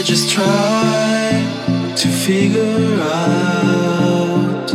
I 0.00 0.02
just 0.02 0.30
try 0.30 1.94
to 1.94 2.08
figure 2.08 3.02
out 3.02 4.72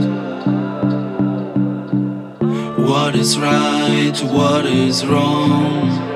what 2.77 3.16
is 3.16 3.36
right, 3.40 4.16
what 4.31 4.67
is 4.67 5.03
wrong. 5.03 6.15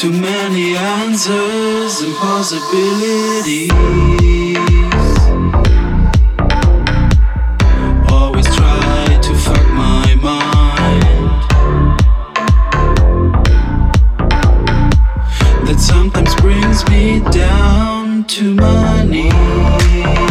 Too 0.00 0.12
many 0.12 0.76
answers 0.78 2.00
and 2.00 2.14
possibilities. 2.16 3.70
Me 16.88 17.20
down 17.30 18.24
to 18.24 18.54
my 18.54 19.04
knees. 19.04 20.29